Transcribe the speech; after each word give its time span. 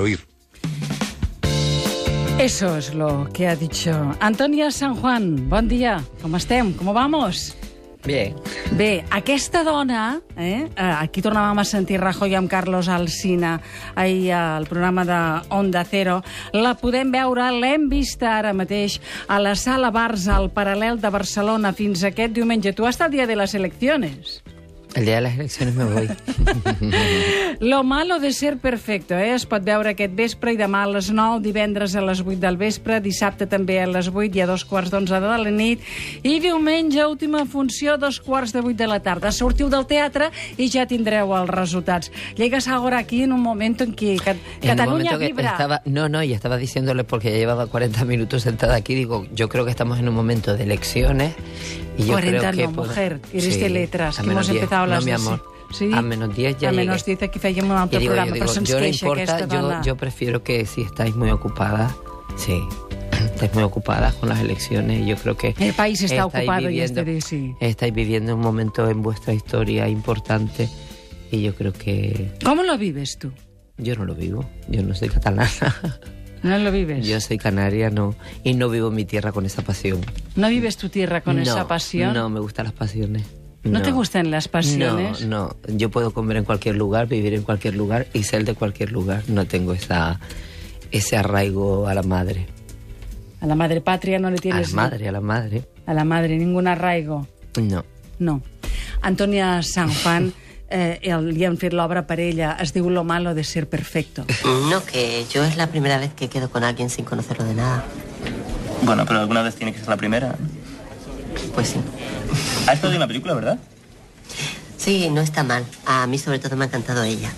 oír. 0.00 0.18
Eso 2.40 2.76
es 2.76 2.92
lo 2.94 3.28
que 3.32 3.46
ha 3.46 3.54
dicho 3.54 3.92
Antonia 4.18 4.72
San 4.72 4.96
Juan. 4.96 5.48
Bon 5.48 5.68
dia, 5.68 6.02
com 6.20 6.34
estem? 6.34 6.72
Com 6.74 6.90
vamos? 6.90 7.54
Bien. 8.02 8.34
Bé, 8.74 9.04
aquesta 9.14 9.62
dona, 9.62 10.20
eh, 10.36 10.66
eh, 10.66 10.94
aquí 10.98 11.22
tornàvem 11.22 11.60
a 11.62 11.64
sentir 11.64 12.00
Rajoy 12.02 12.34
amb 12.34 12.50
Carlos 12.50 12.88
Alsina 12.90 13.60
ahir 13.94 14.32
al 14.34 14.66
programa 14.66 15.04
de 15.06 15.20
Onda 15.54 15.84
Cero, 15.84 16.24
la 16.52 16.74
podem 16.74 17.14
veure, 17.14 17.46
l'hem 17.54 17.86
vista 17.88 18.34
ara 18.40 18.52
mateix 18.52 18.98
a 19.28 19.38
la 19.38 19.54
Sala 19.54 19.92
Barça, 19.94 20.34
al 20.34 20.50
Paral·lel 20.50 20.98
de 20.98 21.14
Barcelona, 21.14 21.72
fins 21.72 22.02
aquest 22.02 22.34
diumenge. 22.34 22.74
Tu 22.74 22.84
hasta 22.84 23.06
el 23.06 23.12
dia 23.12 23.28
de 23.30 23.36
les 23.36 23.54
eleccions. 23.54 24.42
El 24.94 25.04
día 25.06 25.16
de 25.16 25.20
las 25.22 25.34
elecciones 25.34 25.74
me 25.74 25.84
voy. 25.84 26.08
Lo 27.60 27.82
malo 27.84 28.18
de 28.20 28.32
ser 28.32 28.58
perfecto, 28.58 29.14
eh? 29.16 29.34
Es 29.34 29.46
pot 29.46 29.64
veure 29.66 29.90
aquest 29.94 30.14
vespre 30.14 30.52
i 30.54 30.58
demà 30.58 30.84
a 30.84 30.90
les 30.90 31.08
9, 31.10 31.40
divendres 31.42 31.94
a 31.98 32.02
les 32.04 32.20
8 32.22 32.36
del 32.42 32.56
vespre, 32.60 33.00
dissabte 33.02 33.46
també 33.50 33.80
a 33.82 33.86
les 33.90 34.08
8 34.12 34.30
i 34.38 34.42
a 34.44 34.46
dos 34.46 34.64
quarts 34.68 34.92
d'11 34.92 35.20
de 35.20 35.30
la 35.44 35.50
nit, 35.54 35.82
i 36.22 36.36
diumenge, 36.42 37.04
última 37.06 37.44
funció, 37.46 37.96
dos 37.98 38.20
quarts 38.20 38.52
de 38.54 38.60
8 38.62 38.76
de 38.76 38.86
la 38.90 39.00
tarda. 39.02 39.32
Sortiu 39.32 39.68
del 39.72 39.86
teatre 39.90 40.30
i 40.58 40.68
ja 40.70 40.86
tindreu 40.86 41.34
els 41.36 41.50
resultats. 41.50 42.12
Llegas 42.36 42.68
ahora 42.68 42.98
aquí 42.98 43.22
en 43.22 43.32
un 43.32 43.40
moment 43.42 43.80
en 43.82 43.94
què 43.96 44.14
Cat 44.22 44.36
En 44.62 44.78
momento 44.88 45.18
que 45.18 45.26
vibra. 45.28 45.50
estaba, 45.52 45.82
no, 45.84 46.08
no, 46.08 46.22
y 46.22 46.32
estaba 46.32 46.56
diciéndole 46.56 47.04
porque 47.04 47.30
ya 47.32 47.38
llevaba 47.38 47.66
40 47.66 48.04
minutos 48.04 48.42
sentada 48.42 48.76
aquí, 48.76 48.94
digo, 48.94 49.26
yo 49.34 49.48
creo 49.48 49.64
que 49.64 49.70
estamos 49.70 49.98
en 49.98 50.08
un 50.08 50.14
momento 50.14 50.56
de 50.56 50.62
elecciones 50.64 51.34
y 51.98 52.04
yo 52.06 52.12
40 52.14 52.38
creo 52.38 52.52
que 52.52 52.62
no, 52.66 52.72
pod- 52.82 52.86
mujer, 52.88 53.20
eres 53.32 53.60
de 53.60 53.68
letras, 53.68 54.18
que 54.18 54.30
hemos 54.30 54.46
10. 54.48 54.62
empezado 54.62 54.83
a 54.84 54.86
las 54.86 55.00
No, 55.00 55.04
mi 55.04 55.10
10, 55.12 55.20
amor. 55.26 55.52
sí. 55.72 55.90
A 55.92 56.02
menos 56.02 56.34
10 56.34 56.58
ya 56.58 56.68
a 56.68 56.72
llegué. 56.72 56.84
menos 56.86 57.04
10 57.04 57.22
aquí 57.22 57.38
fèiem 57.38 57.64
un 57.70 57.76
altre 57.76 57.98
digo, 57.98 58.12
programa, 58.14 58.28
yo, 58.28 58.34
però 58.44 58.50
digo, 58.50 58.54
se'ns 58.54 58.70
no 58.70 58.78
queixa 58.78 59.06
importa, 59.06 59.22
aquesta 59.36 59.54
yo, 59.56 59.62
dona. 59.62 59.82
yo 59.82 59.96
prefiero 59.96 60.42
que 60.42 60.66
si 60.66 60.82
estáis 60.82 61.16
muy 61.16 61.30
ocupadas, 61.30 61.92
sí, 62.36 62.60
estáis 63.34 63.52
muy 63.54 63.62
ocupadas 63.64 64.14
con 64.14 64.28
las 64.28 64.40
elecciones, 64.40 65.06
yo 65.06 65.16
creo 65.16 65.36
que 65.36 65.54
El 65.58 65.74
país 65.74 66.02
está 66.02 66.26
ocupado 66.26 66.70
y 66.70 66.80
este 66.80 67.04
de 67.04 67.20
sí. 67.20 67.54
estáis 67.60 67.92
viviendo 67.92 68.34
un 68.34 68.40
momento 68.40 68.88
en 68.88 69.02
vuestra 69.02 69.32
historia 69.34 69.88
importante 69.88 70.68
y 71.30 71.42
yo 71.42 71.54
creo 71.54 71.72
que 71.72 72.32
¿Cómo 72.44 72.62
lo 72.62 72.78
vives 72.78 73.18
tú? 73.18 73.32
yo 73.76 73.96
no 73.96 74.04
lo 74.04 74.14
vivo, 74.14 74.48
yo 74.68 74.82
no 74.84 74.94
soy 74.94 75.08
catalana. 75.08 75.50
¿No 76.44 76.58
lo 76.58 76.70
vives? 76.70 77.06
Yo 77.06 77.18
soy 77.22 77.38
canaria, 77.38 77.88
no, 77.88 78.14
y 78.44 78.52
no 78.52 78.68
vivo 78.68 78.90
mi 78.90 79.06
tierra 79.06 79.32
con 79.32 79.46
esa 79.46 79.62
pasión. 79.62 80.00
¿No 80.36 80.48
vives 80.50 80.76
tu 80.76 80.90
tierra 80.90 81.22
con 81.22 81.36
No, 81.36 81.42
esa 81.42 81.66
pasión? 81.66 82.12
No, 82.12 82.28
me 82.28 82.38
gustan 82.38 82.66
las 82.66 82.74
pasiones. 82.74 83.24
¿No 83.64 83.82
te 83.82 83.92
gustan 83.92 84.30
las 84.30 84.46
pasiones? 84.48 85.22
No, 85.22 85.56
no. 85.66 85.76
Yo 85.76 85.90
puedo 85.90 86.12
comer 86.12 86.36
en 86.36 86.44
cualquier 86.44 86.76
lugar, 86.76 87.06
vivir 87.06 87.34
en 87.34 87.42
cualquier 87.42 87.74
lugar 87.74 88.06
y 88.12 88.22
ser 88.22 88.44
de 88.44 88.54
cualquier 88.54 88.92
lugar. 88.92 89.22
No 89.28 89.46
tengo 89.46 89.72
esa, 89.72 90.20
ese 90.90 91.16
arraigo 91.16 91.88
a 91.88 91.94
la 91.94 92.02
madre. 92.02 92.46
A 93.40 93.46
la 93.46 93.54
madre 93.54 93.80
patria 93.80 94.18
no 94.18 94.30
le 94.30 94.36
A 94.36 94.40
tienes... 94.40 94.70
la 94.72 94.76
madre, 94.76 95.08
a 95.08 95.12
la 95.12 95.20
madre. 95.20 95.64
A 95.86 95.94
la 95.94 96.04
madre, 96.04 96.36
ningún 96.36 96.66
arraigo. 96.66 97.26
No. 97.60 97.84
No. 98.18 98.42
Antònia 99.02 99.62
San 99.62 99.92
Juan, 99.92 100.32
eh, 100.68 100.98
el, 101.02 101.28
li 101.34 101.44
han 101.44 101.56
fet 101.60 101.74
l'obra 101.76 102.06
per 102.08 102.20
ella, 102.20 102.54
es 102.60 102.72
diu 102.72 102.88
Lo 102.90 103.04
malo 103.04 103.34
de 103.34 103.44
ser 103.44 103.68
perfecto. 103.68 104.24
No, 104.70 104.84
que 104.84 105.24
yo 105.32 105.44
es 105.44 105.56
la 105.56 105.66
primera 105.68 105.98
vez 105.98 106.12
que 106.14 106.28
quedo 106.28 106.48
con 106.50 106.64
alguien 106.64 106.90
sin 106.90 107.04
conocerlo 107.04 107.44
de 107.44 107.54
nada. 107.54 107.84
Bueno, 108.82 109.04
pero 109.06 109.20
alguna 109.20 109.42
vez 109.42 109.54
tiene 109.56 109.72
que 109.72 109.78
ser 109.78 109.88
la 109.88 109.96
primera. 109.96 110.36
Pues 111.54 111.68
sí. 111.68 111.80
Ha 112.66 112.72
estado 112.72 112.96
una 112.96 113.06
película, 113.06 113.34
¿verdad? 113.34 113.58
Sí, 114.76 115.08
no 115.10 115.20
está 115.20 115.42
mal. 115.44 115.64
A 115.86 116.06
mí 116.06 116.18
sobre 116.18 116.38
todo 116.38 116.56
me 116.56 116.64
ha 116.64 116.68
encantado 116.68 117.02
ella. 117.04 117.30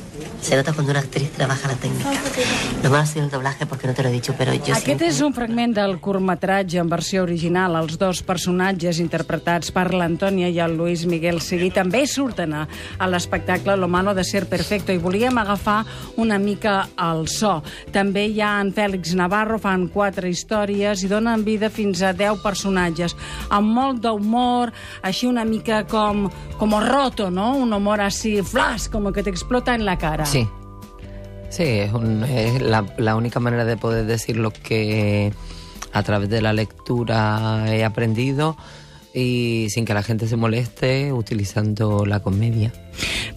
Se 0.47 0.55
nota 0.55 0.73
cuando 0.73 0.93
una 0.93 1.01
actriz 1.01 1.29
trabaja 1.33 1.67
la 1.67 1.75
técnica. 1.75 2.09
Lo 2.85 2.91
malo 2.91 3.03
ha 3.03 3.07
sido 3.07 3.25
el 3.25 3.31
doblaje 3.33 3.67
porque 3.67 3.89
no 3.89 3.95
te 3.95 4.03
lo 4.05 4.11
he 4.11 4.13
dicho, 4.13 4.33
pero 4.39 4.55
yo 4.55 4.61
Aquest 4.75 4.85
siempre- 4.85 5.09
és 5.09 5.21
un 5.21 5.35
fragment 5.35 5.75
del 5.75 5.99
curtmetratge 5.99 6.79
en 6.79 6.89
versió 6.89 7.25
original. 7.25 7.75
Els 7.75 7.99
dos 7.99 8.23
personatges 8.23 9.01
interpretats 9.01 9.73
per 9.73 9.93
l'Antònia 9.93 10.49
i 10.49 10.61
el 10.61 10.77
Luis 10.77 11.05
Miguel 11.05 11.41
Seguí 11.41 11.73
també 11.75 12.05
surten 12.07 12.55
a, 12.55 12.69
a 12.99 13.09
l'espectacle 13.09 13.77
Lo 13.77 13.89
malo 13.89 14.15
de 14.15 14.23
ser 14.23 14.47
perfecto 14.47 14.93
i 14.93 14.99
volíem 14.99 15.37
agafar 15.39 15.85
una 16.17 16.39
mica 16.39 16.89
el 16.97 17.27
so. 17.27 17.63
També 17.91 18.27
hi 18.29 18.41
ha 18.41 18.61
en 18.61 18.71
Fèlix 18.73 19.15
Navarro, 19.19 19.59
fan 19.59 19.89
quatre 19.89 20.29
històries 20.31 21.03
i 21.03 21.09
donen 21.09 21.43
vida 21.45 21.71
fins 21.71 22.03
a 22.03 22.13
10 22.13 22.39
personatges, 22.45 23.17
amb 23.51 23.67
molt 23.75 24.01
d'humor, 24.01 24.73
així 25.03 25.27
una 25.27 25.45
mica 25.45 25.83
com, 25.91 26.29
com 26.57 26.71
roto, 26.87 27.31
¿no? 27.33 27.57
Un 27.57 27.73
humor 27.73 28.01
así, 28.01 28.41
flash, 28.43 28.89
como 28.91 29.13
que 29.13 29.25
te 29.25 29.31
explota 29.31 29.75
en 29.75 29.85
la 29.85 29.99
cara. 29.99 30.25
Sí. 30.25 30.36
Sí, 31.49 31.63
es, 31.63 31.93
un- 31.93 32.25
es 32.25 32.61
la, 32.61 32.85
la 32.99 33.17
única 33.17 33.41
manera 33.41 33.65
de 33.65 33.77
poder 33.77 34.05
decir 34.07 34.37
lo 34.37 34.51
que 34.51 35.33
a 35.93 36.03
través 36.03 36.29
de 36.29 36.43
la 36.43 36.53
lectura 36.53 37.65
he 37.75 37.85
aprendido 37.85 38.57
y 39.15 39.69
sin 39.71 39.85
que 39.87 39.95
la 39.95 40.03
gente 40.03 40.27
se 40.29 40.37
moleste 40.37 41.13
utilizando 41.13 42.05
la 42.05 42.21
comedia. 42.21 42.73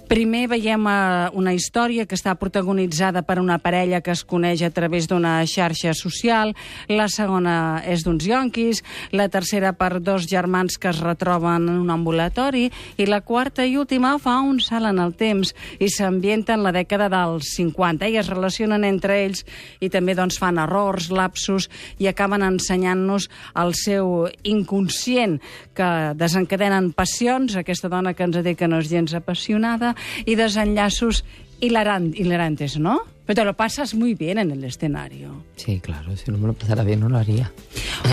Primer 0.10 0.48
veiem 0.50 0.88
eh, 0.90 1.30
una 1.38 1.52
història 1.54 2.08
que 2.10 2.18
està 2.18 2.34
protagonitzada 2.34 3.22
per 3.28 3.36
una 3.38 3.60
parella 3.62 4.00
que 4.02 4.10
es 4.10 4.24
coneix 4.26 4.64
a 4.66 4.72
través 4.74 5.06
d'una 5.06 5.36
xarxa 5.46 5.92
social, 5.94 6.56
la 6.90 7.06
segona 7.14 7.84
és 7.86 8.02
d'uns 8.02 8.26
yonquis, 8.26 8.82
la 9.14 9.28
tercera 9.30 9.70
per 9.78 10.00
dos 10.02 10.26
germans 10.26 10.80
que 10.82 10.90
es 10.90 11.02
retroben 11.06 11.68
en 11.70 11.78
un 11.84 11.92
ambulatori 11.94 12.72
i 12.98 13.06
la 13.06 13.20
quarta 13.22 13.68
i 13.70 13.76
última 13.78 14.16
fa 14.18 14.40
un 14.42 14.58
salt 14.66 14.90
en 14.90 14.98
el 15.04 15.14
temps 15.14 15.54
i 15.78 15.92
s'ambienta 15.94 16.58
en 16.58 16.66
la 16.66 16.74
dècada 16.74 17.12
dels 17.14 17.54
50 17.60 18.10
i 18.10 18.18
es 18.18 18.34
relacionen 18.34 18.90
entre 18.90 19.20
ells 19.28 19.46
i 19.78 19.92
també 19.94 20.18
doncs, 20.18 20.42
fan 20.42 20.58
errors, 20.58 21.12
lapsus 21.14 21.70
i 22.02 22.10
acaben 22.10 22.48
ensenyant-nos 22.50 23.30
el 23.62 23.78
seu 23.78 24.26
inconscient 24.42 25.38
que 25.78 25.94
desencadenen 26.18 26.96
passions, 26.98 27.54
aquesta 27.54 27.94
dona 27.94 28.18
que 28.18 28.26
ens 28.26 28.42
ha 28.42 28.46
dit 28.50 28.58
que 28.58 28.68
no 28.68 28.82
és 28.82 28.90
gens 28.90 29.14
apassionada, 29.14 29.94
i 30.26 30.36
desenllaços 30.36 31.24
hilaran- 31.62 32.14
hilarantes, 32.16 32.78
¿no? 32.80 33.02
Pero 33.26 33.42
te 33.42 33.46
lo 33.46 33.54
pasas 33.54 33.94
muy 33.94 34.16
bien 34.16 34.40
en 34.40 34.50
el 34.50 34.64
escenario. 34.64 35.44
Sí, 35.56 35.80
claro, 35.80 36.16
si 36.18 36.32
no 36.32 36.40
me 36.40 36.48
lo 36.48 36.54
pasara 36.54 36.84
bien 36.84 37.00
no 37.02 37.10
lo 37.10 37.18
haría. 37.20 37.52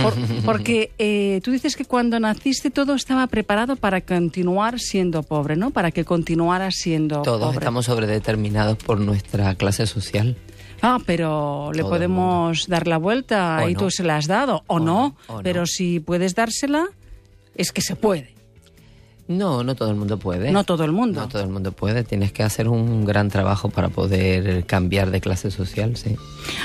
Por- 0.03 0.15
porque 0.45 0.91
eh, 0.99 1.41
tú 1.43 1.53
dices 1.53 1.75
que 1.75 1.87
cuando 1.87 2.21
naciste 2.21 2.71
todo 2.71 2.95
estaba 2.95 3.27
preparado 3.29 3.77
para 3.77 4.03
continuar 4.03 4.79
siendo 4.79 5.23
pobre, 5.23 5.57
¿no? 5.57 5.71
Para 5.71 5.91
que 5.91 6.05
continuara 6.05 6.71
siendo 6.71 7.23
Todos 7.23 7.41
pobre. 7.47 7.59
estamos 7.59 7.87
sobredeterminados 7.87 8.77
por 8.77 9.01
nuestra 9.01 9.55
clase 9.55 9.87
social. 9.87 10.37
Ah, 10.83 10.99
pero 11.07 11.71
le 11.73 11.81
Todo 11.81 11.91
podemos 11.93 12.67
dar 12.69 12.87
la 12.87 12.99
vuelta 12.99 13.63
O 13.65 13.69
y 13.71 13.73
no. 13.73 13.81
tú 13.81 13.91
se 13.91 14.05
la 14.05 14.19
has 14.19 14.27
dado, 14.27 14.65
o, 14.67 14.75
O 14.77 14.79
no, 14.81 14.85
no, 14.85 15.17
o 15.29 15.37
no. 15.39 15.43
pero 15.43 15.65
si 15.65 15.99
puedes 16.01 16.35
dársela, 16.35 16.89
es 17.55 17.73
que 17.73 17.81
se 17.81 17.97
puede. 17.97 18.35
No, 19.28 19.64
no 19.64 19.75
todo 19.75 19.91
el 19.91 19.97
mundo 19.97 20.19
puede. 20.19 20.53
No 20.53 20.64
todo 20.64 20.84
el 20.84 20.92
mundo. 20.92 21.20
No 21.20 21.28
todo 21.28 21.42
el 21.42 21.48
mundo 21.48 21.72
puede. 21.72 22.04
Tienes 22.04 22.32
que 22.32 22.42
hacer 22.42 22.69
un 22.69 23.04
gran 23.04 23.28
trabajo 23.28 23.69
para 23.69 23.88
poder 23.88 24.64
cambiar 24.66 25.10
de 25.10 25.20
clase 25.20 25.50
social, 25.50 25.97
sí. 25.97 26.16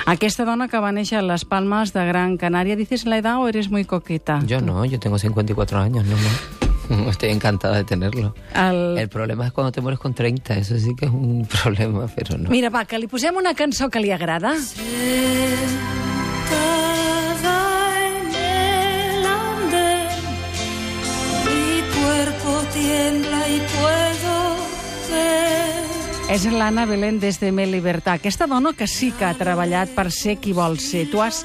Aquesta 0.06 0.46
dona 0.46 0.68
que 0.70 0.78
va 0.78 0.92
néixer 0.94 1.20
a 1.20 1.26
les 1.26 1.46
Palmes 1.46 1.94
de 1.94 2.06
Gran 2.06 2.38
Canària, 2.38 2.78
¿dices 2.78 3.06
la 3.06 3.18
edad 3.18 3.42
o 3.42 3.48
eres 3.50 3.72
muy 3.72 3.86
coqueta? 3.86 4.40
Yo 4.46 4.62
no, 4.62 4.86
yo 4.86 5.00
tengo 5.00 5.18
54 5.18 5.80
años, 5.80 6.06
no, 6.06 6.16
no. 6.16 7.10
Estoy 7.10 7.30
encantada 7.30 7.78
de 7.78 7.84
tenerlo. 7.84 8.36
El... 8.54 8.98
El 8.98 9.10
problema 9.10 9.48
es 9.48 9.54
cuando 9.54 9.72
te 9.72 9.82
mueres 9.82 10.00
con 10.00 10.14
30, 10.14 10.58
eso 10.58 10.78
sí 10.78 10.94
que 10.96 11.06
es 11.06 11.12
un 11.12 11.48
problema, 11.64 12.08
pero 12.16 12.38
no. 12.38 12.50
Mira, 12.50 12.70
va, 12.70 12.86
que 12.86 13.00
li 13.00 13.08
posem 13.08 13.36
una 13.38 13.56
cançó 13.56 13.90
que 13.90 14.00
li 14.00 14.12
agrada. 14.12 14.54
en 14.54 14.62
És 26.32 26.46
l'Anna 26.48 26.86
Belén 26.88 27.20
des 27.20 27.40
de 27.42 27.52
Me 27.52 27.66
Libertad. 27.68 28.14
Aquesta 28.22 28.48
dona 28.48 28.72
que 28.74 28.88
sí 28.88 29.12
que 29.12 29.26
ha 29.28 29.34
treballat 29.36 29.92
per 29.92 30.08
ser 30.16 30.38
qui 30.40 30.54
vol 30.56 30.78
ser. 30.80 31.10
Tu 31.12 31.20
has, 31.22 31.44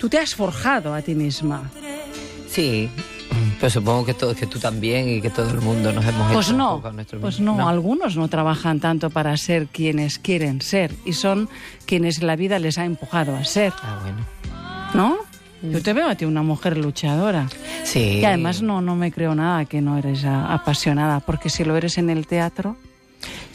tu 0.00 0.08
te 0.10 0.18
has 0.18 0.34
forjado 0.34 0.94
a 0.94 1.02
ti 1.02 1.14
misma. 1.14 1.60
Sí, 2.50 2.88
pero 3.60 3.70
supongo 3.70 4.04
que, 4.04 4.14
todo, 4.14 4.34
que 4.34 4.46
tú 4.46 4.58
también 4.58 5.08
y 5.08 5.20
que 5.20 5.30
todo 5.30 5.50
el 5.50 5.60
mundo 5.60 5.92
nos 5.92 6.04
hemos 6.04 6.32
Pues 6.32 6.48
hecho 6.48 6.56
no, 6.56 6.82
nuestro 6.92 7.20
pues 7.20 7.38
mismo- 7.38 7.56
no, 7.56 7.68
algunos 7.68 8.16
no 8.16 8.26
trabajan 8.28 8.80
tanto 8.80 9.10
para 9.10 9.36
ser 9.36 9.66
quienes 9.68 10.18
quieren 10.18 10.60
ser 10.60 10.92
y 11.04 11.12
son 11.12 11.48
quienes 11.86 12.22
la 12.22 12.34
vida 12.34 12.58
les 12.58 12.78
ha 12.78 12.84
empujado 12.84 13.36
a 13.36 13.44
ser, 13.44 13.72
Ah, 13.82 14.00
bueno. 14.02 14.18
¿no? 14.94 15.16
Yo 15.62 15.82
te 15.82 15.92
veo 15.92 16.08
a 16.08 16.14
ti 16.14 16.24
una 16.24 16.42
mujer 16.42 16.76
luchadora. 16.78 17.48
Sí. 17.84 18.18
Y 18.20 18.24
además 18.24 18.60
no, 18.62 18.80
no 18.80 18.94
me 18.96 19.10
creo 19.12 19.34
nada 19.34 19.64
que 19.64 19.80
no 19.80 19.96
eres 19.98 20.24
apasionada, 20.24 21.20
porque 21.20 21.48
si 21.48 21.62
lo 21.64 21.76
eres 21.76 21.98
en 21.98 22.10
el 22.10 22.26
teatro... 22.26 22.76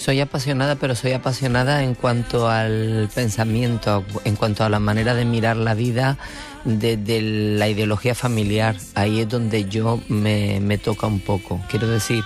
Soy 0.02 0.20
apasionada, 0.20 0.78
pero 0.78 0.96
soy 0.96 1.12
apasionada 1.12 1.84
en 1.84 1.94
cuanto 1.94 2.50
al 2.50 3.08
pensamiento, 3.14 4.04
en 4.24 4.36
cuanto 4.36 4.64
a 4.64 4.70
la 4.70 4.80
manera 4.80 5.14
de 5.14 5.26
mirar 5.26 5.58
la 5.58 5.76
vida 5.76 6.18
desde 6.66 7.22
la 7.22 7.70
ideología 7.70 8.16
familiar. 8.16 8.76
Ahí 8.96 9.20
es 9.20 9.30
donde 9.30 9.66
yo 9.66 10.02
me, 10.08 10.60
me 10.60 10.80
toca 10.80 11.06
un 11.06 11.20
poco. 11.20 11.62
Quiero 11.70 11.88
decir 11.88 12.24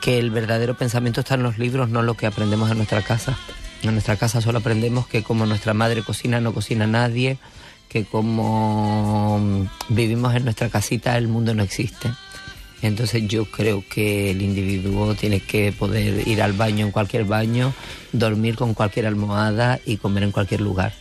que 0.00 0.18
el 0.18 0.32
verdadero 0.32 0.76
pensamiento 0.76 1.20
está 1.20 1.36
en 1.36 1.44
los 1.44 1.56
libros, 1.56 1.88
no 1.88 2.02
lo 2.02 2.14
que 2.14 2.26
aprendemos 2.26 2.68
en 2.72 2.78
nuestra 2.78 3.02
casa. 3.02 3.38
En 3.84 3.92
nuestra 3.92 4.16
casa 4.16 4.40
solo 4.40 4.58
aprendemos 4.58 5.06
que 5.06 5.22
como 5.22 5.46
nuestra 5.46 5.72
madre 5.72 6.02
cocina, 6.02 6.40
no 6.40 6.52
cocina 6.52 6.88
nadie, 6.88 7.38
que 7.88 8.04
como 8.04 9.68
vivimos 9.88 10.34
en 10.34 10.42
nuestra 10.42 10.68
casita, 10.68 11.16
el 11.16 11.28
mundo 11.28 11.54
no 11.54 11.62
existe. 11.62 12.10
Entonces 12.86 13.26
yo 13.26 13.46
creo 13.46 13.82
que 13.88 14.30
el 14.30 14.42
individuo 14.42 15.14
tiene 15.14 15.40
que 15.40 15.72
poder 15.72 16.26
ir 16.28 16.42
al 16.42 16.52
baño 16.52 16.84
en 16.86 16.92
cualquier 16.92 17.24
baño, 17.24 17.72
dormir 18.12 18.56
con 18.56 18.74
cualquier 18.74 19.06
almohada 19.06 19.80
y 19.86 19.96
comer 19.96 20.22
en 20.24 20.32
cualquier 20.32 20.60
lugar. 20.60 20.92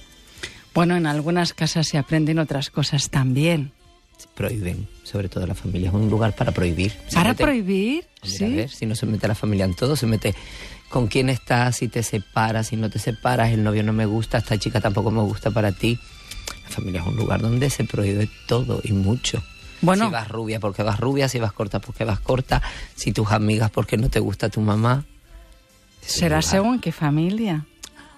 Bueno, 0.74 0.96
en 0.96 1.06
algunas 1.06 1.54
casas 1.54 1.88
se 1.88 1.98
aprenden 1.98 2.40
otras 2.40 2.70
cosas 2.70 3.10
también. 3.10 3.72
Se 4.18 4.28
prohíben, 4.34 4.88
sobre 5.04 5.28
todo 5.28 5.46
la 5.46 5.56
familia. 5.56 5.90
Es 5.90 5.94
un 5.94 6.10
lugar 6.10 6.36
para 6.36 6.52
prohibir. 6.52 6.92
Se 7.08 7.16
¿Para 7.16 7.32
mete- 7.32 7.44
prohibir? 7.44 8.06
Mira, 8.24 8.38
Sí. 8.38 8.44
a 8.46 8.48
ver, 8.48 8.70
si 8.70 8.86
no 8.86 8.96
se 8.96 9.06
mete 9.06 9.28
la 9.28 9.36
familia 9.36 9.66
en 9.66 9.74
todo, 9.76 9.96
se 9.96 10.06
mete 10.08 10.34
con 10.90 11.08
quién 11.08 11.30
estás, 11.30 11.78
si 11.78 11.90
te 11.90 12.02
separas, 12.04 12.68
si 12.68 12.78
no 12.78 12.90
te 12.90 13.00
separas, 13.00 13.52
el 13.52 13.64
novio 13.64 13.84
no 13.84 13.92
me 13.94 14.06
gusta, 14.06 14.38
esta 14.38 14.58
chica 14.58 14.80
tampoco 14.80 15.12
me 15.12 15.22
gusta 15.22 15.52
para 15.52 15.72
ti. 15.74 16.00
La 16.64 16.70
familia 16.70 17.02
es 17.02 17.08
un 17.08 17.18
lugar 17.18 17.42
donde 17.42 17.70
se 17.70 17.84
prohíbe 17.84 18.30
todo 18.48 18.80
y 18.84 18.94
mucho. 18.94 19.44
Bueno. 19.84 20.06
Si 20.06 20.12
vas 20.12 20.28
rubia 20.28 20.60
porque 20.60 20.82
vas 20.84 21.00
rubia, 21.00 21.28
si 21.30 21.40
vas 21.40 21.54
corta 21.54 21.80
porque 21.80 22.04
vas 22.06 22.20
corta, 22.20 22.62
si 22.96 23.12
tus 23.12 23.32
amigas 23.32 23.70
porque 23.70 23.98
no 23.98 24.10
te 24.10 24.20
gusta 24.20 24.50
tu 24.50 24.62
mamá. 24.62 25.04
Será 26.02 26.38
lugar. 26.38 26.44
según 26.44 26.80
qué 26.80 26.92
familia. 26.92 27.66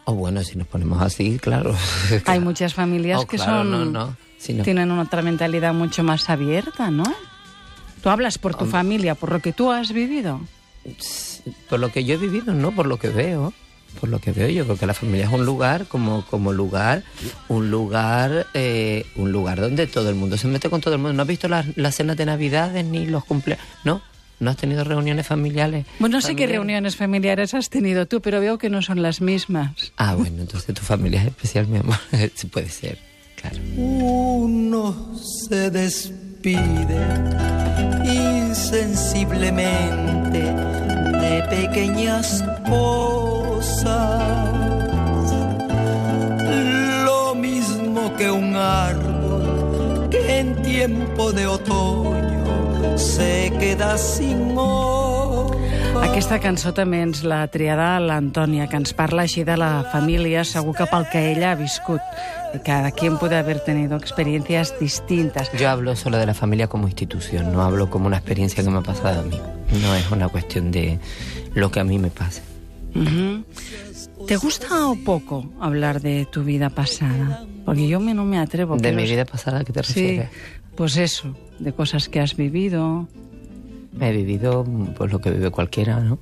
O 0.06 0.14
bueno, 0.14 0.44
si 0.44 0.56
nos 0.58 0.68
ponemos 0.68 1.02
así, 1.02 1.40
claro. 1.40 1.76
Hay 2.26 2.40
muchas 2.40 2.74
familias 2.74 3.22
Oh, 3.24 3.28
que 3.28 3.38
claro, 3.38 3.58
son 3.60 3.72
no, 3.72 3.86
no. 3.86 4.18
Si 4.38 4.54
no- 4.54 4.64
tienen 4.64 4.92
una 4.92 5.02
otra 5.04 5.22
mentalidad 5.22 5.74
mucho 5.74 6.04
más 6.04 6.30
abierta, 6.30 6.92
¿no? 6.92 7.04
Tú 8.04 8.10
hablas 8.10 8.38
por 8.38 8.54
tu 8.56 8.66
familia, 8.66 9.16
por 9.16 9.32
lo 9.32 9.40
que 9.40 9.52
tú 9.52 9.72
has 9.72 9.92
vivido. 9.92 10.40
Por 11.70 11.80
lo 11.80 11.92
que 11.92 12.04
yo 12.06 12.14
he 12.14 12.18
vivido, 12.18 12.54
no 12.54 12.72
por 12.72 12.86
lo 12.86 12.98
que 12.98 13.10
veo. 13.10 13.52
Por 14.00 14.10
lo 14.10 14.20
que 14.20 14.32
veo, 14.32 14.50
yo 14.50 14.66
creo 14.66 14.78
que 14.78 14.86
la 14.86 14.94
familia 14.94 15.26
es 15.26 15.34
un 15.34 15.46
lugar 15.46 15.88
como, 15.88 16.26
como 16.26 16.54
lugar, 16.54 17.04
un 17.48 17.72
lugar, 17.72 18.48
eh, 18.54 19.06
un 19.16 19.32
lugar 19.32 19.60
donde 19.62 19.88
todo 19.88 20.10
el 20.10 20.16
mundo 20.16 20.38
se 20.38 20.48
mete 20.48 20.70
con 20.70 20.82
todo 20.82 20.94
el 20.94 21.00
mundo. 21.00 21.14
¿No 21.14 21.22
has 21.24 21.28
visto 21.28 21.48
las, 21.48 21.66
las 21.78 21.96
cenas 21.96 22.18
de 22.18 22.26
Navidades 22.26 22.86
ni 22.86 23.06
los 23.06 23.24
cumpleaños? 23.26 23.66
¿No? 23.84 24.02
¿No 24.40 24.52
has 24.52 24.58
tenido 24.58 24.84
reuniones 24.84 25.26
familiares? 25.26 25.86
Bueno, 26.00 26.18
no 26.18 26.22
sé 26.22 26.36
qué 26.36 26.46
reuniones 26.46 26.98
familiares 26.98 27.54
has 27.54 27.70
tenido 27.70 28.06
tú, 28.06 28.22
pero 28.22 28.42
veo 28.42 28.58
que 28.58 28.70
no 28.70 28.82
son 28.82 29.02
las 29.02 29.22
mismas. 29.22 29.94
Ah, 29.96 30.16
bueno, 30.16 30.42
entonces 30.42 30.76
tu 30.76 30.82
familia 30.82 31.22
es 31.22 31.28
especial, 31.28 31.68
mi 31.68 31.78
amor. 31.78 31.96
Sí 32.36 32.48
puede 32.48 32.70
ser, 32.70 32.98
claro. 33.40 33.58
Uno 33.78 35.16
se 35.48 35.72
despide 35.72 37.00
insensiblemente 38.06 40.42
de 40.42 41.44
pequeñas 41.50 42.44
cosas. 42.68 43.35
Lo 47.06 47.36
mismo 47.36 48.16
que 48.18 48.32
un 48.32 48.56
árbol 48.56 50.10
que 50.10 50.40
en 50.40 50.62
tiempo 50.62 51.32
de 51.32 51.48
otoño 51.48 52.98
se 52.98 53.52
queda 53.60 53.98
sin 53.98 54.58
hojas. 54.58 55.56
Aquesta 55.96 56.38
cançó 56.44 56.72
també 56.76 57.00
ens 57.04 57.22
l'ha 57.28 57.46
triada 57.52 58.00
l'Antònia, 58.04 58.68
que 58.72 58.78
ens 58.80 58.94
parla 58.96 59.24
així 59.26 59.44
de 59.48 59.56
la 59.60 59.86
família, 59.92 60.44
segur 60.48 60.76
que 60.76 60.88
pel 60.92 61.08
que 61.12 61.22
ella 61.32 61.52
ha 61.52 61.60
viscut. 61.60 62.02
Cada 62.64 62.92
quien 62.92 63.18
puede 63.18 63.38
haber 63.38 63.60
tenido 63.60 63.98
experiencias 63.98 64.74
distintas. 64.80 65.52
Yo 65.58 65.70
hablo 65.70 65.96
solo 65.96 66.18
de 66.18 66.26
la 66.26 66.34
familia 66.34 66.68
como 66.68 66.88
institución, 66.88 67.52
no 67.52 67.62
hablo 67.64 67.90
como 67.90 68.08
una 68.08 68.18
experiencia 68.18 68.64
que 68.64 68.70
me 68.70 68.80
ha 68.80 68.82
pasado 68.82 69.22
a 69.22 69.24
mí. 69.24 69.40
No 69.82 69.96
es 69.96 70.10
una 70.12 70.30
cuestión 70.30 70.72
de 70.72 71.00
lo 71.54 71.72
que 71.72 71.80
a 71.80 71.84
mí 71.84 72.00
me 72.00 72.12
pase. 72.12 72.55
¿Te 74.28 74.38
gusta 74.38 74.88
o 74.88 74.96
poco 74.96 75.46
hablar 75.60 76.02
de 76.02 76.26
tu 76.32 76.44
vida 76.44 76.70
pasada? 76.70 77.46
Porque 77.66 77.88
yo 77.88 78.00
me, 78.00 78.14
no 78.14 78.26
me 78.26 78.38
atrevo. 78.40 78.78
¿De 78.78 78.92
mi 78.92 79.04
vida 79.04 79.26
pasada 79.26 79.64
qué 79.64 79.74
te 79.74 79.84
Sí, 79.84 80.02
refieres? 80.02 80.30
pues 80.76 80.98
eso, 80.98 81.36
de 81.60 81.74
cosas 81.74 82.10
que 82.10 82.20
has 82.20 82.36
vivido. 82.36 83.08
He 84.00 84.12
vivido 84.12 84.66
pues 84.98 85.12
lo 85.12 85.20
que 85.20 85.32
vive 85.32 85.52
cualquiera, 85.52 86.00
¿no? 86.00 86.20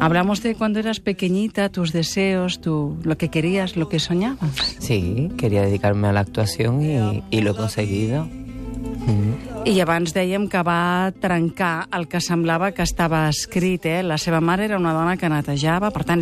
Hablamos 0.00 0.42
de 0.42 0.54
cuando 0.54 0.78
eras 0.80 1.00
pequeñita, 1.00 1.68
tus 1.68 1.92
deseos, 1.92 2.60
tu, 2.60 2.96
lo 3.04 3.16
que 3.16 3.28
querías, 3.28 3.76
lo 3.76 3.88
que 3.88 3.98
soñabas. 4.00 4.76
Sí, 4.78 5.30
quería 5.38 5.62
dedicarme 5.62 6.08
a 6.08 6.12
la 6.12 6.20
actuación 6.20 6.82
y, 6.82 7.22
y 7.30 7.40
lo 7.40 7.52
he 7.52 7.54
conseguido. 7.54 8.24
Mm. 8.24 9.51
I 9.64 9.76
abans 9.78 10.10
dèiem 10.10 10.48
que 10.50 10.58
va 10.66 11.12
trencar 11.22 11.86
el 11.94 12.08
que 12.10 12.18
semblava 12.20 12.72
que 12.74 12.82
estava 12.82 13.28
escrit. 13.30 13.84
Eh? 13.86 14.00
La 14.02 14.16
seva 14.18 14.40
mare 14.42 14.64
era 14.66 14.76
una 14.76 14.90
dona 14.92 15.14
que 15.16 15.28
netejava, 15.30 15.92
per 15.94 16.02
tant, 16.08 16.20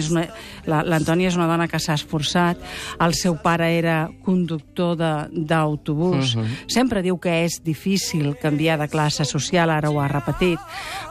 l'Antònia 0.68 1.30
és 1.30 1.38
una 1.38 1.46
dona 1.48 1.66
que 1.66 1.80
s'ha 1.80 1.96
esforçat. 1.96 2.60
El 3.00 3.14
seu 3.16 3.38
pare 3.40 3.70
era 3.78 4.10
conductor 4.26 4.92
de- 5.00 5.46
d'autobús. 5.48 6.36
Sempre 6.68 7.00
diu 7.02 7.16
que 7.18 7.46
és 7.46 7.62
difícil 7.64 8.36
canviar 8.36 8.76
de 8.78 8.88
classe 8.92 9.24
social, 9.24 9.70
ara 9.70 9.88
ho 9.90 9.98
ha 10.02 10.08
repetit. 10.08 10.60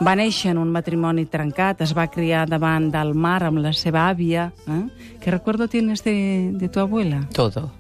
Va 0.06 0.14
néixer 0.16 0.52
en 0.52 0.60
un 0.62 0.70
matrimoni 0.72 1.26
trencat, 1.26 1.82
es 1.82 1.96
va 1.98 2.08
criar 2.14 2.46
davant 2.48 2.92
del 2.94 3.16
mar 3.16 3.42
amb 3.44 3.58
la 3.58 3.74
seva 3.74 4.08
àvia. 4.08 4.52
Eh? 4.68 5.18
Què 5.20 5.32
recuerdo 5.34 5.68
tienes 5.68 6.04
de, 6.06 6.52
de 6.54 6.70
tu 6.70 6.80
abuela? 6.80 7.26
Todo. 7.34 7.72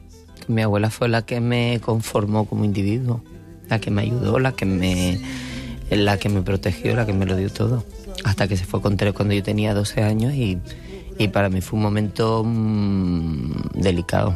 Mi 0.47 0.63
abuela 0.63 0.89
fue 0.89 1.07
la 1.07 1.21
que 1.21 1.39
me 1.39 1.79
conformó 1.85 2.45
como 2.45 2.65
individuo, 2.65 3.21
la 3.69 3.79
que 3.79 3.91
me 3.91 4.01
ayudó, 4.03 4.39
la 4.39 4.51
que 4.53 4.65
me, 4.65 5.19
la 5.91 6.17
que 6.17 6.29
me 6.29 6.41
protegió, 6.41 6.95
la 6.95 7.05
que 7.05 7.13
me 7.13 7.25
lo 7.25 7.35
dio 7.35 7.49
todo. 7.49 7.83
Hasta 8.23 8.47
que 8.47 8.57
se 8.57 8.65
fue 8.65 8.81
con 8.81 8.97
tres 8.97 9.13
cuando 9.13 9.33
yo 9.33 9.43
tenía 9.43 9.73
12 9.73 10.03
años 10.03 10.33
y, 10.33 10.57
y 11.17 11.27
para 11.29 11.49
mí 11.49 11.61
fue 11.61 11.77
un 11.77 11.83
momento 11.83 12.43
mm, 12.45 13.51
delicado, 13.75 14.33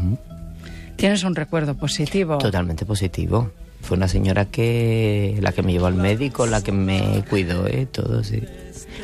Tienes 0.95 1.23
un 1.23 1.35
recuerdo 1.35 1.75
positivo. 1.75 2.37
totalmente 2.37 2.85
positivo. 2.85 3.51
Fue 3.81 3.97
una 3.97 4.07
señora 4.07 4.45
que 4.45 5.37
la 5.41 5.51
que 5.51 5.61
me 5.63 5.73
llevó 5.73 5.87
al 5.87 5.95
médico, 5.95 6.45
la 6.45 6.63
que 6.63 6.71
me 6.71 7.25
cuidó, 7.29 7.67
¿eh? 7.67 7.87
todo, 7.91 8.23
sí. 8.23 8.41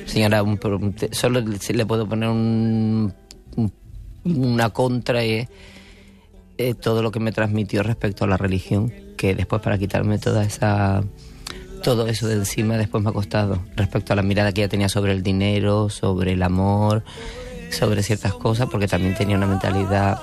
Señora, 0.05 0.41
un 0.43 0.57
solo 1.11 1.41
le- 1.41 1.85
puedo 1.85 2.07
poner 2.07 2.29
un, 2.29 3.11
un- 3.57 3.73
una 4.23 4.69
contra 4.69 5.23
es 5.23 5.49
eh, 6.57 6.73
todo 6.75 7.01
lo 7.01 7.11
que 7.11 7.19
me 7.19 7.31
transmitió 7.33 7.83
respecto 7.83 8.23
a 8.23 8.27
la 8.27 8.37
religión, 8.37 8.93
que 9.19 9.35
después 9.35 9.61
para 9.61 9.77
quitarme 9.77 10.17
toda 10.17 10.45
esa 10.45 11.03
todo 11.83 12.07
eso 12.07 12.25
de 12.29 12.35
encima 12.35 12.77
después 12.77 13.03
me 13.03 13.09
ha 13.09 13.13
costado 13.13 13.61
respecto 13.75 14.13
a 14.13 14.15
la 14.15 14.21
mirada 14.21 14.53
que 14.53 14.61
ella 14.61 14.69
tenía 14.69 14.87
sobre 14.87 15.11
el 15.11 15.23
dinero, 15.23 15.89
sobre 15.89 16.31
el 16.33 16.41
amor, 16.41 17.03
sobre 17.69 18.01
ciertas 18.01 18.33
cosas, 18.33 18.69
porque 18.71 18.87
también 18.87 19.15
tenía 19.15 19.35
una 19.35 19.45
mentalidad 19.45 20.21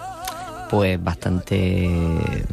pues 0.70 1.02
bastante 1.02 1.88
mm, 1.88 2.46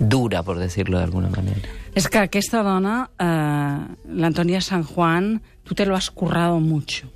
dura, 0.00 0.42
por 0.42 0.58
decirlo 0.58 0.96
de 0.96 1.04
alguna 1.04 1.28
manera. 1.28 1.68
Es 1.94 2.08
que 2.08 2.16
aquesta 2.16 2.62
dona, 2.62 3.10
eh, 3.18 3.78
l'Antònia 4.08 4.62
San 4.62 4.84
Juan, 4.84 5.42
tú 5.64 5.74
te 5.74 5.84
lo 5.84 5.94
has 5.96 6.10
currado 6.10 6.60
mucho. 6.60 7.12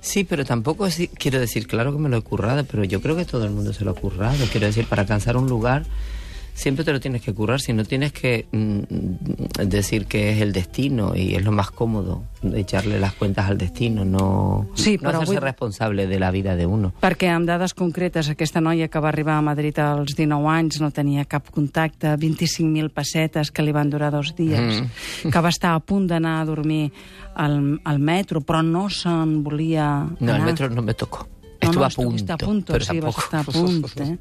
Sí, 0.00 0.22
pero 0.22 0.44
tampoco 0.44 0.86
es, 0.86 1.10
quiero 1.18 1.40
decir, 1.40 1.66
claro 1.66 1.92
que 1.92 1.98
me 1.98 2.08
lo 2.08 2.18
he 2.18 2.22
currado, 2.22 2.64
pero 2.64 2.84
yo 2.84 3.02
creo 3.02 3.16
que 3.16 3.24
todo 3.24 3.44
el 3.44 3.50
mundo 3.50 3.72
se 3.72 3.84
lo 3.84 3.90
ha 3.90 3.94
currado. 3.94 4.44
Quiero 4.50 4.66
decir, 4.66 4.86
para 4.86 5.02
alcanzar 5.02 5.36
un 5.36 5.48
lugar 5.48 5.84
siempre 6.54 6.84
te 6.84 6.92
lo 6.92 7.00
tienes 7.00 7.22
que 7.22 7.32
currar, 7.32 7.60
si 7.60 7.72
no 7.72 7.84
tienes 7.84 8.12
que 8.12 8.46
mm, 8.52 9.64
decir 9.66 10.06
que 10.06 10.32
es 10.32 10.40
el 10.40 10.52
destino 10.52 11.14
y 11.16 11.34
es 11.34 11.44
lo 11.44 11.52
más 11.52 11.70
cómodo, 11.70 12.22
echarle 12.54 12.98
las 13.00 13.14
cuentas 13.14 13.48
al 13.48 13.58
destino, 13.58 14.04
no, 14.04 14.68
Sí, 14.74 14.98
no 15.00 15.10
hacerse 15.10 15.34
vull- 15.34 15.40
responsable 15.40 16.06
de 16.06 16.18
la 16.18 16.30
vida 16.30 16.56
de 16.56 16.66
uno. 16.66 16.92
Perquè 17.00 17.28
amb 17.28 17.46
dades 17.48 17.74
concretes, 17.74 18.28
aquesta 18.28 18.60
noia 18.60 18.88
que 18.88 19.00
va 19.00 19.08
arribar 19.08 19.36
a 19.38 19.42
Madrid 19.42 19.78
als 19.78 20.14
19 20.16 20.48
anys 20.48 20.80
no 20.80 20.90
tenia 20.90 21.24
cap 21.24 21.48
contacte, 21.50 22.14
25.000 22.16 22.90
pessetes 22.90 23.50
que 23.50 23.62
li 23.62 23.72
van 23.72 23.90
durar 23.90 24.10
dos 24.12 24.34
dies, 24.36 24.82
que 25.22 25.40
va 25.40 25.48
estar 25.48 25.74
a 25.74 25.80
punt 25.80 26.06
d'anar 26.08 26.40
a 26.40 26.44
dormir 26.44 26.92
al, 27.34 27.80
al 27.84 27.98
metro, 27.98 28.40
però 28.40 28.62
no 28.62 28.88
se'n 28.90 29.42
volia 29.44 30.04
No, 30.04 30.16
el 30.20 30.30
anar. 30.40 30.46
metro 30.46 30.68
no 30.70 30.82
me 30.82 30.94
tocó. 30.94 31.26
No, 31.72 31.80
Estuve 31.80 31.80
no, 31.80 31.86
a 31.86 31.90
punto, 31.90 32.02
estuviste 32.02 32.32
a 32.32 32.36
punto, 32.38 32.72
pero 32.72 32.84
sí, 32.84 33.00
vas 33.00 33.14
tampoco. 33.14 33.20
estar 33.20 33.40
a 33.40 33.44
punt, 33.44 34.00
eh? 34.00 34.18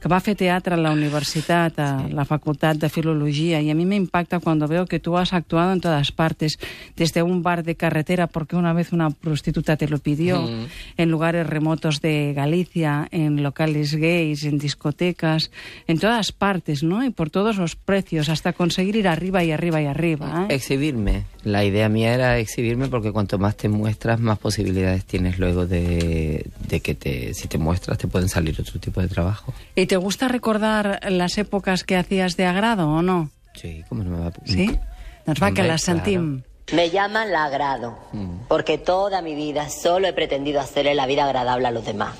Que 0.00 0.08
va 0.08 0.20
fer 0.20 0.36
teatre 0.36 0.74
a 0.74 0.76
la 0.76 0.92
universitat, 0.92 1.78
a 1.78 2.08
la 2.08 2.24
Facultad 2.24 2.76
de 2.76 2.88
Filología, 2.88 3.60
y 3.60 3.70
a 3.70 3.74
mí 3.74 3.84
me 3.86 3.96
impacta 3.96 4.40
cuando 4.40 4.66
veo 4.68 4.86
que 4.86 5.00
tú 5.00 5.16
has 5.16 5.32
actuado 5.32 5.72
en 5.72 5.80
todas 5.80 6.12
partes, 6.12 6.58
desde 6.96 7.22
un 7.22 7.42
bar 7.42 7.62
de 7.64 7.74
carretera, 7.76 8.26
porque 8.26 8.56
una 8.56 8.72
vez 8.72 8.92
una 8.92 9.10
prostituta 9.10 9.76
te 9.76 9.88
lo 9.88 9.98
pidió, 9.98 10.42
Mm. 10.42 10.66
en 10.98 11.10
lugares 11.10 11.46
remotos 11.46 12.00
de 12.00 12.32
Galicia, 12.34 13.08
en 13.10 13.42
locales 13.42 13.94
gays, 13.94 14.44
en 14.44 14.58
discotecas, 14.58 15.50
en 15.86 15.98
todas 15.98 16.32
partes, 16.32 16.82
¿no? 16.82 17.04
Y 17.04 17.10
por 17.10 17.30
todos 17.30 17.56
los 17.56 17.76
precios, 17.76 18.28
hasta 18.28 18.52
conseguir 18.52 18.96
ir 18.96 19.08
arriba 19.08 19.42
y 19.44 19.50
arriba 19.52 19.80
y 19.82 19.86
arriba, 19.86 20.46
¿eh? 20.48 20.54
Exhibirme. 20.54 21.24
La 21.52 21.64
idea 21.64 21.88
mía 21.88 22.14
era 22.14 22.38
exhibirme 22.38 22.88
porque 22.88 23.12
cuanto 23.12 23.38
más 23.38 23.56
te 23.56 23.68
muestras, 23.68 24.20
más 24.20 24.38
posibilidades 24.38 25.04
tienes 25.04 25.38
luego 25.38 25.66
de, 25.66 26.46
de 26.68 26.80
que 26.80 26.94
te, 26.94 27.32
si 27.34 27.48
te 27.48 27.58
muestras 27.58 27.98
te 27.98 28.06
pueden 28.06 28.28
salir 28.28 28.60
otro 28.60 28.78
tipo 28.78 29.00
de 29.00 29.08
trabajo. 29.08 29.52
¿Y 29.74 29.86
te 29.86 29.96
gusta 29.96 30.28
recordar 30.28 31.00
las 31.10 31.38
épocas 31.38 31.84
que 31.84 31.96
hacías 31.96 32.36
de 32.36 32.46
agrado 32.46 32.88
o 32.88 33.02
no? 33.02 33.30
Sí, 33.54 33.82
¿cómo 33.88 34.04
no 34.04 34.10
me 34.10 34.20
va 34.20 34.26
a... 34.28 34.32
Sí? 34.44 34.78
Doncs 35.26 35.42
va, 35.42 35.52
que 35.52 35.62
les 35.62 35.82
sentim. 35.82 36.42
Me 36.72 36.90
llaman 36.90 37.32
la 37.32 37.44
agrado, 37.44 37.98
porque 38.46 38.76
toda 38.76 39.22
mi 39.22 39.34
vida 39.34 39.68
solo 39.70 40.06
he 40.06 40.12
pretendido 40.12 40.60
hacerle 40.60 40.94
la 40.94 41.06
vida 41.06 41.24
agradable 41.24 41.66
a 41.66 41.70
los 41.70 41.84
demás. 41.84 42.14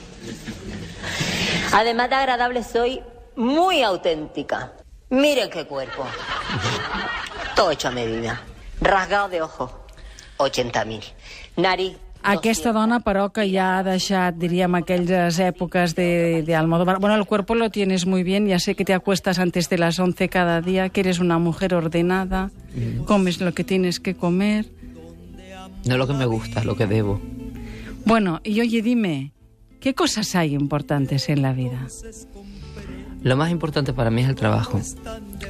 Además 1.72 2.08
de 2.08 2.16
agradable, 2.16 2.64
soy 2.64 3.00
muy 3.36 3.82
auténtica. 3.82 4.72
Miren 5.10 5.50
qué 5.50 5.66
cuerpo. 5.66 6.06
Todo 7.54 7.70
hecho 7.70 7.88
a 7.88 7.90
medida. 7.90 8.40
Rasgado 8.80 9.28
de 9.28 9.42
ojos, 9.42 9.70
80.000. 10.38 11.02
Nariz. 11.56 11.96
Aquesta 12.22 12.72
200. 12.72 12.74
dona, 12.74 13.00
però, 13.00 13.28
que 13.30 13.44
ja 13.46 13.78
ha 13.78 13.82
deixat, 13.86 14.34
diríem, 14.34 14.74
aquelles 14.74 15.38
èpoques 15.38 15.94
de, 15.94 16.42
de 16.42 16.54
Almodóvar. 16.58 16.98
Bueno, 16.98 17.14
el 17.14 17.24
cuerpo 17.26 17.54
lo 17.54 17.70
tienes 17.70 18.06
muy 18.06 18.24
bien, 18.24 18.48
ya 18.48 18.58
sé 18.58 18.74
que 18.74 18.84
te 18.84 18.92
acuestas 18.92 19.38
antes 19.38 19.68
de 19.68 19.78
las 19.78 19.98
11 19.98 20.28
cada 20.28 20.60
día, 20.60 20.88
que 20.88 21.00
eres 21.00 21.20
una 21.20 21.38
mujer 21.38 21.74
ordenada, 21.74 22.50
comes 23.06 23.40
lo 23.40 23.54
que 23.54 23.62
tienes 23.62 24.00
que 24.00 24.16
comer. 24.16 24.66
No 25.86 25.96
lo 25.96 26.08
que 26.08 26.12
me 26.12 26.26
gusta, 26.26 26.64
lo 26.64 26.76
que 26.76 26.86
debo. 26.86 27.20
Bueno, 28.04 28.40
y 28.42 28.60
oye, 28.60 28.82
dime, 28.82 29.32
¿qué 29.80 29.94
cosas 29.94 30.34
hay 30.34 30.54
importantes 30.54 31.28
en 31.28 31.40
la 31.40 31.52
vida? 31.52 31.86
Lo 33.22 33.36
más 33.36 33.50
importante 33.50 33.92
para 33.92 34.10
mí 34.10 34.22
es 34.22 34.28
el 34.28 34.36
trabajo. 34.36 34.80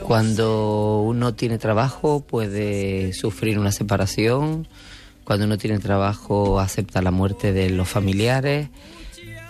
Cuando 0.02 1.02
uno 1.02 1.34
tiene 1.34 1.58
trabajo 1.58 2.20
puede 2.20 3.12
sufrir 3.12 3.58
una 3.58 3.72
separación, 3.72 4.66
cuando 5.24 5.44
uno 5.44 5.58
tiene 5.58 5.78
trabajo 5.78 6.60
acepta 6.60 7.02
la 7.02 7.10
muerte 7.10 7.52
de 7.52 7.68
los 7.68 7.86
familiares. 7.86 8.68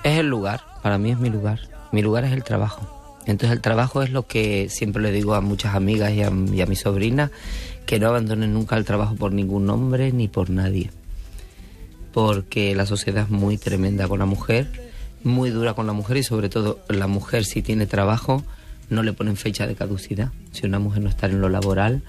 Es 0.03 0.19
el 0.19 0.27
lugar, 0.29 0.63
para 0.83 0.99
mí 0.99 1.13
es 1.13 1.19
mi 1.19 1.31
lugar. 1.31 1.61
Mi 1.93 2.03
lugar 2.03 2.25
es 2.25 2.33
el 2.33 2.43
trabajo. 2.43 3.17
Entonces 3.27 3.55
el 3.55 3.61
trabajo 3.61 4.03
es 4.03 4.11
lo 4.11 4.27
que 4.27 4.69
siempre 4.69 5.01
le 5.01 5.13
digo 5.13 5.35
a 5.35 5.41
muchas 5.41 5.75
amigas 5.75 6.13
y 6.13 6.23
a, 6.23 6.33
y 6.53 6.61
a 6.61 6.67
mi 6.67 6.77
sobrina, 6.77 7.31
que 7.87 8.01
no 8.01 8.09
abandonen 8.09 8.53
nunca 8.53 8.77
el 8.77 8.85
trabajo 8.85 9.15
por 9.15 9.33
ningún 9.33 9.71
hombre 9.71 10.11
ni 10.13 10.27
por 10.27 10.51
nadie. 10.51 10.91
Porque 12.13 12.75
la 12.75 12.85
sociedad 12.85 13.25
es 13.25 13.31
muy 13.31 13.59
tremenda 13.59 14.09
con 14.09 14.19
la 14.19 14.27
mujer 14.27 14.88
muy 15.25 15.51
dura 15.51 15.75
con 15.75 15.87
la 15.87 15.93
mujer 15.93 16.17
y 16.19 16.23
sobre 16.23 16.49
todo 16.49 16.81
la 16.89 17.07
mujer 17.07 17.45
si 17.45 17.63
tiene 17.63 17.87
trabajo 17.87 18.45
no 18.91 19.03
le 19.03 19.13
ponen 19.13 19.37
fecha 19.37 19.67
de 19.67 19.75
caducidad. 19.75 20.33
Si 20.53 20.67
una 20.67 20.79
mujer 20.79 21.03
no 21.03 21.11
está 21.11 21.27
en 21.27 21.41
lo 21.41 21.49
laboral 21.49 22.03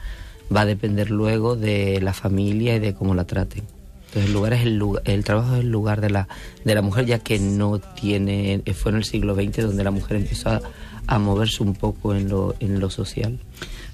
va 0.55 0.61
a 0.61 0.65
depender 0.65 1.11
luego 1.11 1.55
de 1.55 1.99
la 2.01 2.13
familia 2.13 2.75
y 2.75 2.79
de 2.79 2.93
cómo 2.93 3.13
la 3.13 3.25
traten. 3.25 3.63
Entonces 4.07 4.25
el 4.25 4.33
lugar 4.33 4.53
es 4.53 4.61
el 4.61 4.77
lugar, 4.77 5.03
el 5.05 5.23
trabajo 5.23 5.55
es 5.55 5.61
el 5.61 5.71
lugar 5.71 6.01
de 6.01 6.09
la 6.09 6.27
de 6.63 6.73
la 6.73 6.81
mujer 6.81 7.05
ya 7.05 7.19
que 7.19 7.37
no 7.37 7.79
tiene 7.79 8.63
fue 8.73 8.91
en 8.91 8.97
el 8.97 9.03
siglo 9.03 9.35
XX 9.35 9.57
donde 9.63 9.83
la 9.83 9.91
mujer 9.91 10.17
empezó 10.17 10.49
a, 10.49 10.61
a 11.05 11.19
moverse 11.19 11.61
un 11.61 11.75
poco 11.75 12.15
en 12.15 12.29
lo 12.29 12.55
en 12.59 12.79
lo 12.79 12.89
social. 12.89 13.37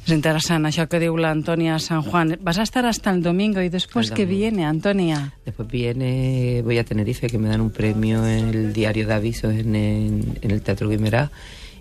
És 0.06 0.12
interessant 0.14 0.66
això 0.70 0.86
que 0.88 1.00
diu 1.02 1.16
l'Antònia 1.18 1.80
San 1.80 2.04
Juan. 2.04 2.38
Vas 2.42 2.60
a 2.60 2.64
estar 2.64 2.86
hasta 2.86 3.10
el 3.10 3.24
domingo 3.24 3.60
y 3.62 3.70
después 3.70 4.12
que 4.12 4.26
viene, 4.26 4.64
Antònia. 4.66 5.34
Después 5.46 5.68
viene, 5.68 6.62
voy 6.64 6.78
a 6.78 6.84
Tenerife, 6.84 7.28
que 7.28 7.40
me 7.40 7.50
dan 7.50 7.62
un 7.62 7.72
premio 7.72 8.26
en 8.28 8.50
el 8.50 8.72
diario 8.74 9.08
de 9.08 9.14
avisos 9.16 9.54
en, 9.56 9.76
en- 9.76 10.38
en 10.42 10.52
el 10.52 10.62
Teatro 10.62 10.90
Guimerá. 10.90 11.32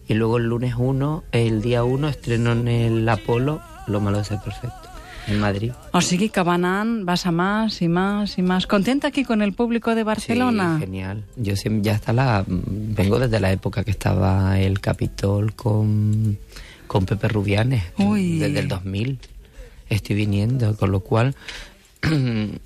Y 0.09 0.15
luego 0.15 0.39
el 0.39 0.45
lunes 0.45 0.75
1, 0.79 1.25
el 1.33 1.61
día 1.63 1.85
1, 1.85 2.09
estreno 2.09 2.53
en 2.53 2.69
el 2.69 3.09
Apolo 3.09 3.61
Lo 3.87 4.01
malo 4.01 4.19
de 4.19 4.25
ser 4.25 4.39
perfecto, 4.41 4.89
en 5.27 5.39
Madrid. 5.41 5.73
O 5.93 6.01
sigui 6.01 6.31
que 6.31 6.43
va 6.43 6.55
anant, 6.55 7.05
vas 7.05 7.27
a 7.27 7.31
más 7.31 7.83
y 7.83 7.89
más 7.89 8.39
y 8.39 8.43
más. 8.43 8.67
¿Contenta 8.67 9.09
aquí 9.09 9.25
con 9.25 9.43
el 9.43 9.53
público 9.53 9.95
de 9.95 10.03
Barcelona? 10.03 10.77
Sí, 10.79 10.87
genial. 10.87 11.25
Yo 11.37 11.57
siempre, 11.57 11.83
ya 11.85 11.95
hasta 11.97 12.13
la, 12.15 12.45
vengo 12.49 13.19
desde 13.19 13.39
la 13.41 13.53
época 13.53 13.85
que 13.85 13.91
estaba 13.91 14.59
el 14.59 14.81
Capitol 14.81 15.55
con, 15.55 16.39
con 16.95 17.07
Pepe 17.07 17.27
Rubianes, 17.27 17.83
Uy. 17.99 18.39
desde 18.39 18.61
el 18.61 18.69
2000. 18.69 19.19
Estoy 19.91 20.15
viniendo, 20.15 20.77
con 20.77 20.93
lo 20.93 21.01
cual 21.01 21.35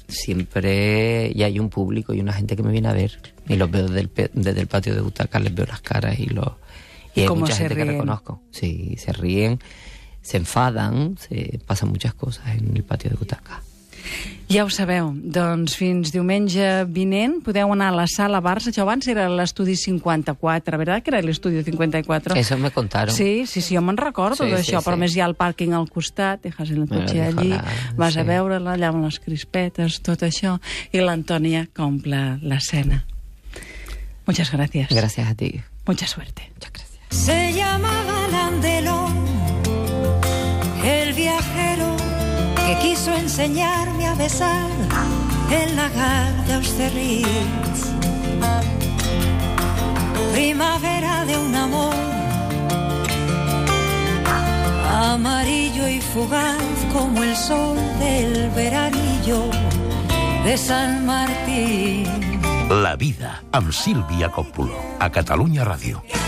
siempre 0.06 1.32
ya 1.34 1.46
hay 1.46 1.58
un 1.58 1.70
público 1.70 2.12
y 2.12 2.20
una 2.20 2.34
gente 2.34 2.54
que 2.54 2.62
me 2.62 2.70
viene 2.70 2.88
a 2.88 2.92
ver 2.92 3.18
y 3.48 3.56
los 3.56 3.70
veo 3.70 3.88
desde 3.88 4.00
el, 4.00 4.10
desde 4.34 4.60
el 4.60 4.66
patio 4.66 4.94
de 4.94 5.00
butacas, 5.00 5.42
les 5.42 5.54
veo 5.54 5.64
las 5.64 5.80
caras 5.80 6.20
y 6.20 6.26
los 6.26 6.46
y 7.14 7.20
hay 7.20 7.26
¿Cómo 7.26 7.40
mucha 7.40 7.56
gente 7.56 7.74
que 7.74 7.84
reconozco. 7.86 8.42
Sí, 8.50 8.96
se 8.98 9.14
ríen, 9.14 9.60
se 10.20 10.36
enfadan, 10.36 11.16
se 11.16 11.58
pasan 11.66 11.88
muchas 11.88 12.12
cosas 12.12 12.54
en 12.54 12.76
el 12.76 12.84
patio 12.84 13.08
de 13.08 13.16
butacas. 13.16 13.62
Ja 14.48 14.64
ho 14.64 14.70
sabeu, 14.72 15.10
doncs 15.12 15.74
fins 15.76 16.08
diumenge 16.08 16.64
vinent 16.88 17.42
podeu 17.44 17.68
anar 17.74 17.90
a 17.92 17.96
la 17.98 18.06
sala 18.08 18.38
Barça, 18.40 18.70
això 18.72 18.80
abans 18.86 19.04
era 19.12 19.26
l'estudi 19.28 19.74
54, 19.76 20.78
¿verdad? 20.80 21.02
Que 21.04 21.10
era 21.12 21.20
l'estudi 21.20 21.60
54. 21.62 22.34
Eso 22.34 22.56
me 22.56 22.70
contaron. 22.70 23.14
Sí, 23.14 23.44
sí, 23.46 23.60
sí, 23.60 23.76
jo 23.76 23.82
me'n 23.84 23.98
recordo 24.00 24.40
Sí, 24.46 24.48
d'això, 24.50 24.80
sí, 24.80 24.84
però 24.86 24.96
sí. 24.96 24.96
a 24.96 25.02
més 25.04 25.16
hi 25.16 25.20
ha 25.20 25.26
el 25.28 25.36
pàrquing 25.36 25.74
al 25.76 25.90
costat, 25.92 26.40
dejas 26.48 26.70
el 26.72 26.88
cotxe 26.88 27.20
allí, 27.26 27.50
la- 27.50 27.62
vas 28.00 28.16
a 28.16 28.22
sí. 28.22 28.26
veure-la 28.26 28.72
allà 28.78 28.88
amb 28.88 29.04
les 29.04 29.20
crispetes, 29.20 30.00
tot 30.00 30.24
això, 30.24 30.56
i 30.92 31.04
l'Antònia 31.04 31.66
compla 31.76 32.38
l'escena. 32.40 33.04
Muchas 34.26 34.50
gracias. 34.50 34.88
Gracias 34.88 35.28
a 35.28 35.34
ti. 35.34 35.60
Mucha 35.86 36.06
suerte. 36.06 36.48
Muchas 36.54 36.72
gracias. 36.72 36.98
Se 37.10 37.52
llamaba 37.52 38.28
Landelón, 38.32 39.27
quiso 42.80 43.12
enseñarme 43.12 44.06
a 44.06 44.14
besar 44.14 44.70
el 45.50 45.76
lagar 45.76 46.32
de 46.46 46.54
Austerlitz. 46.54 47.80
Primavera 50.32 51.24
de 51.24 51.36
un 51.36 51.54
amor 51.54 51.94
amarillo 54.92 55.88
y 55.88 56.00
fugaz 56.00 56.62
como 56.92 57.22
el 57.22 57.34
sol 57.36 57.76
del 57.98 58.50
veranillo 58.50 59.50
de 60.44 60.56
San 60.56 61.06
Martín. 61.06 62.06
La 62.70 62.96
vida 62.96 63.42
amb 63.52 63.72
Sílvia 63.72 64.28
Coppolo 64.28 64.76
a 65.00 65.08
Catalunya 65.10 65.64
Ràdio. 65.64 66.27